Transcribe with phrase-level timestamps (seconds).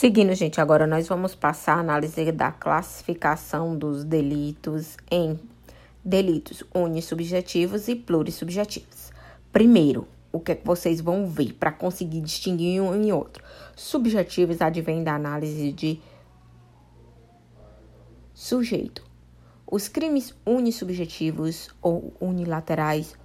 [0.00, 5.36] Seguindo, gente, agora nós vamos passar a análise da classificação dos delitos em
[6.04, 9.10] delitos unissubjetivos e plurissubjetivos.
[9.50, 13.42] Primeiro, o que, é que vocês vão ver para conseguir distinguir um e outro?
[13.74, 16.00] Subjetivos advém da análise de
[18.32, 19.02] sujeito.
[19.66, 23.16] Os crimes unissubjetivos ou unilaterais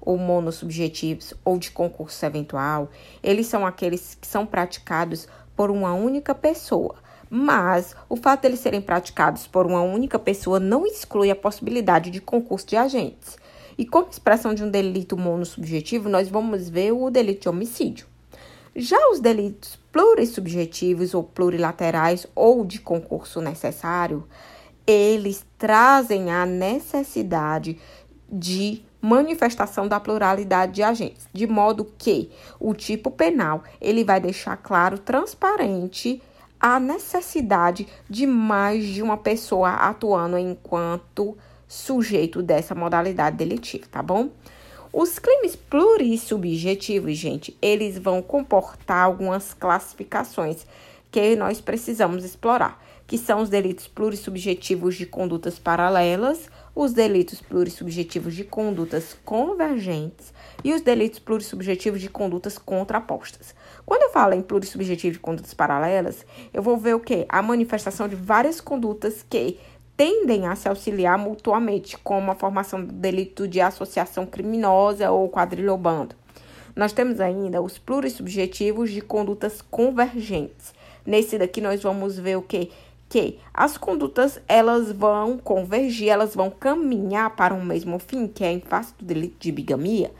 [0.00, 2.90] ou monossubjetivos ou de concurso eventual,
[3.22, 5.26] eles são aqueles que são praticados
[5.56, 6.96] por uma única pessoa.
[7.30, 12.10] Mas o fato de eles serem praticados por uma única pessoa não exclui a possibilidade
[12.10, 13.36] de concurso de agentes.
[13.76, 18.06] E como expressão de um delito monossubjetivo, nós vamos ver o delito de homicídio.
[18.76, 24.26] Já os delitos plurissubjetivos ou plurilaterais ou de concurso necessário,
[24.86, 27.78] eles trazem a necessidade
[28.30, 34.56] de manifestação da pluralidade de agentes, de modo que o tipo penal ele vai deixar
[34.56, 36.22] claro, transparente
[36.58, 41.36] a necessidade de mais de uma pessoa atuando enquanto
[41.68, 44.30] sujeito dessa modalidade delitiva, tá bom?
[44.90, 50.66] Os crimes plurissubjetivos, gente, eles vão comportar algumas classificações
[51.10, 58.34] que nós precisamos explorar, que são os delitos plurissubjetivos de condutas paralelas, os delitos plurissubjetivos
[58.34, 60.32] de condutas convergentes
[60.64, 63.54] e os delitos plurissubjetivos de condutas contrapostas.
[63.84, 67.26] Quando eu falo em plurissubjetivo de condutas paralelas, eu vou ver o que?
[67.28, 69.58] A manifestação de várias condutas que
[69.96, 76.16] tendem a se auxiliar mutuamente, como a formação do delito de associação criminosa ou quadrilhobando.
[76.74, 80.74] Nós temos ainda os plurissubjetivos de condutas convergentes.
[81.06, 82.72] Nesse daqui nós vamos ver o que
[83.14, 88.50] que as condutas elas vão convergir, elas vão caminhar para um mesmo fim, que é
[88.50, 90.10] em face do delito de bigamia.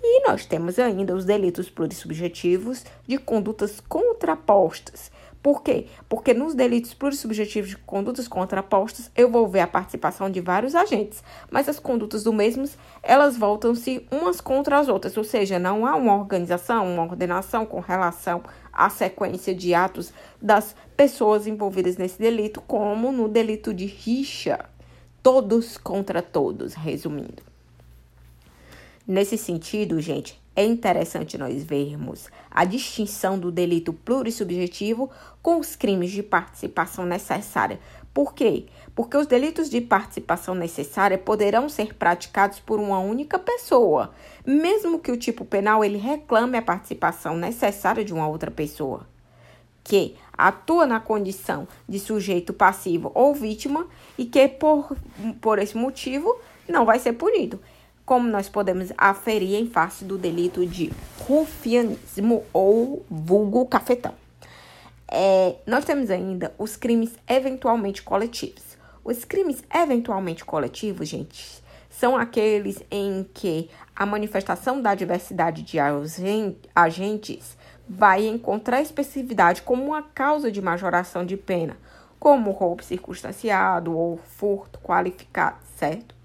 [0.00, 5.10] E nós temos ainda os delitos plurissubjetivos de condutas contrapostas,
[5.46, 5.86] por quê?
[6.08, 11.22] Porque nos delitos plurissubjetivos de condutas contrapostas, eu vou ver a participação de vários agentes,
[11.48, 15.94] mas as condutas do mesmos, elas voltam-se umas contra as outras, ou seja, não há
[15.94, 18.42] uma organização, uma ordenação com relação
[18.72, 20.12] à sequência de atos
[20.42, 24.68] das pessoas envolvidas nesse delito, como no delito de rixa,
[25.22, 27.55] todos contra todos, resumindo.
[29.08, 35.08] Nesse sentido, gente, é interessante nós vermos a distinção do delito plurissubjetivo
[35.40, 37.78] com os crimes de participação necessária.
[38.12, 38.66] Por quê?
[38.96, 44.12] Porque os delitos de participação necessária poderão ser praticados por uma única pessoa,
[44.44, 49.06] mesmo que o tipo penal ele reclame a participação necessária de uma outra pessoa,
[49.84, 53.86] que atua na condição de sujeito passivo ou vítima
[54.18, 54.96] e que por,
[55.40, 56.36] por esse motivo
[56.68, 57.60] não vai ser punido
[58.06, 64.14] como nós podemos aferir em face do delito de rufianismo ou vulgo cafetão.
[65.08, 68.78] É, nós temos ainda os crimes eventualmente coletivos.
[69.04, 75.78] Os crimes eventualmente coletivos, gente, são aqueles em que a manifestação da diversidade de
[76.74, 77.56] agentes
[77.88, 81.76] vai encontrar especificidade como uma causa de majoração de pena,
[82.18, 86.15] como roubo circunstanciado ou furto qualificado, certo?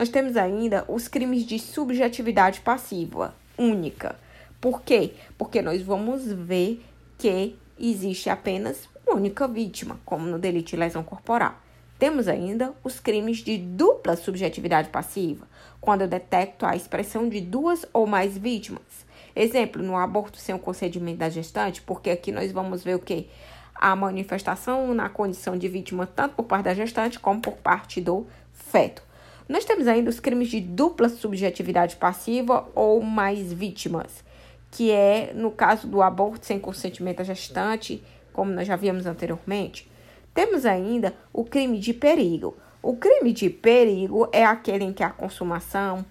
[0.00, 4.16] Nós temos ainda os crimes de subjetividade passiva única.
[4.58, 5.12] Por quê?
[5.36, 6.82] Porque nós vamos ver
[7.18, 11.54] que existe apenas uma única vítima, como no delito de lesão corporal.
[11.98, 15.46] Temos ainda os crimes de dupla subjetividade passiva,
[15.82, 19.04] quando eu detecto a expressão de duas ou mais vítimas.
[19.36, 23.28] Exemplo, no aborto sem o concedimento da gestante, porque aqui nós vamos ver o que?
[23.74, 28.26] A manifestação na condição de vítima tanto por parte da gestante como por parte do
[28.54, 29.09] feto.
[29.50, 34.22] Nós temos ainda os crimes de dupla subjetividade passiva ou mais vítimas,
[34.70, 38.00] que é no caso do aborto sem consentimento da gestante,
[38.32, 39.90] como nós já vimos anteriormente.
[40.32, 42.56] Temos ainda o crime de perigo.
[42.80, 46.06] O crime de perigo é aquele em que a consumação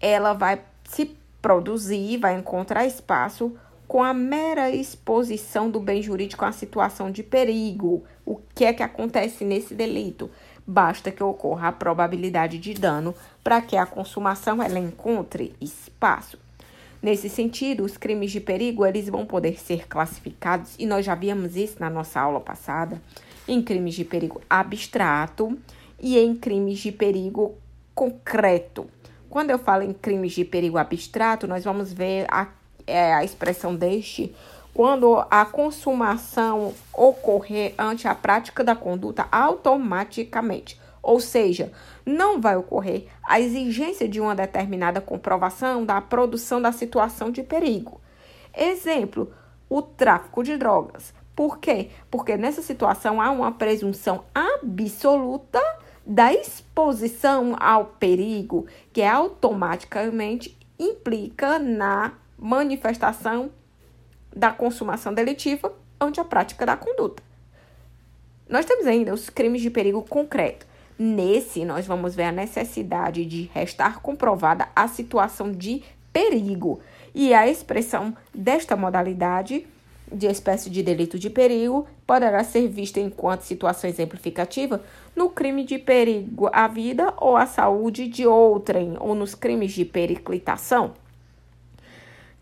[0.00, 3.54] ela vai se produzir, vai encontrar espaço
[3.86, 8.04] com a mera exposição do bem jurídico à situação de perigo.
[8.24, 10.30] O que é que acontece nesse delito?
[10.66, 16.38] Basta que ocorra a probabilidade de dano para que a consumação ela encontre espaço.
[17.02, 21.56] Nesse sentido, os crimes de perigo eles vão poder ser classificados e nós já vimos
[21.56, 23.00] isso na nossa aula passada
[23.48, 25.58] em crimes de perigo abstrato
[25.98, 27.56] e em crimes de perigo
[27.94, 28.86] concreto.
[29.28, 32.48] Quando eu falo em crimes de perigo abstrato, nós vamos ver a,
[32.86, 34.34] é, a expressão deste
[34.74, 40.80] quando a consumação ocorrer ante a prática da conduta automaticamente.
[41.02, 41.72] Ou seja,
[42.04, 48.00] não vai ocorrer a exigência de uma determinada comprovação da produção da situação de perigo.
[48.56, 49.32] Exemplo,
[49.68, 51.14] o tráfico de drogas.
[51.34, 51.90] Por quê?
[52.10, 55.60] Porque nessa situação há uma presunção absoluta
[56.04, 63.50] da exposição ao perigo, que automaticamente implica na manifestação
[64.34, 67.22] da consumação delitiva ante a prática da conduta.
[68.48, 70.66] Nós temos ainda os crimes de perigo concreto.
[70.98, 75.82] Nesse, nós vamos ver a necessidade de restar comprovada a situação de
[76.12, 76.80] perigo.
[77.14, 79.66] E a expressão desta modalidade
[80.12, 84.82] de espécie de delito de perigo poderá ser vista enquanto situação exemplificativa
[85.14, 89.84] no crime de perigo à vida ou à saúde de outrem ou nos crimes de
[89.84, 90.94] periclitação.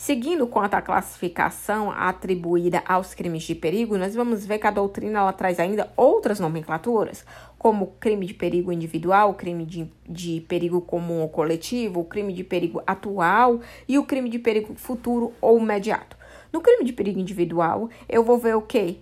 [0.00, 5.18] Seguindo quanto à classificação atribuída aos crimes de perigo, nós vamos ver que a doutrina
[5.18, 7.22] ela traz ainda outras nomenclaturas,
[7.58, 12.42] como crime de perigo individual, crime de, de perigo comum ou coletivo, o crime de
[12.42, 16.16] perigo atual e o crime de perigo futuro ou imediato.
[16.50, 19.00] No crime de perigo individual, eu vou ver o quê?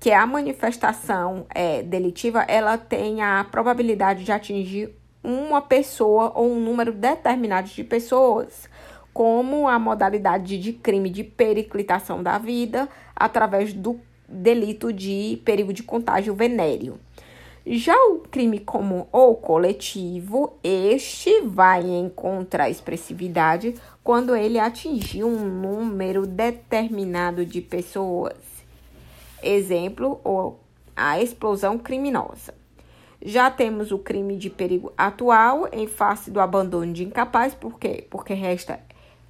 [0.00, 6.58] Que a manifestação é, delitiva ela tem a probabilidade de atingir uma pessoa ou um
[6.58, 8.66] número determinado de pessoas
[9.18, 13.98] como a modalidade de crime de periclitação da vida através do
[14.28, 17.00] delito de perigo de contágio venéreo.
[17.66, 23.74] Já o crime comum ou coletivo, este vai encontrar expressividade
[24.04, 28.38] quando ele atingir um número determinado de pessoas.
[29.42, 30.20] Exemplo,
[30.94, 32.54] a explosão criminosa.
[33.20, 38.06] Já temos o crime de perigo atual em face do abandono de incapaz, por quê?
[38.08, 38.78] Porque resta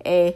[0.04, 0.34] é,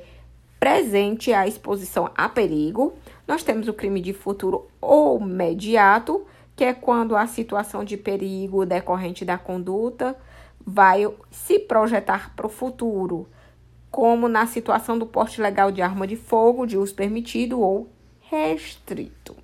[0.59, 2.95] presente a exposição a perigo.
[3.27, 6.25] Nós temos o crime de futuro ou imediato,
[6.55, 10.17] que é quando a situação de perigo decorrente da conduta
[10.65, 13.27] vai se projetar para o futuro,
[13.91, 17.89] como na situação do porte legal de arma de fogo de uso permitido ou
[18.21, 19.42] restrito.